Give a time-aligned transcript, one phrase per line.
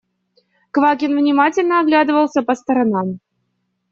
[0.71, 3.19] Квакин внимательно оглядывался по сторонам.